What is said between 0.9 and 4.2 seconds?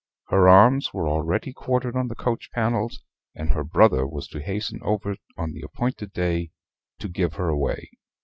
were already quartered on the coach panels, and her brother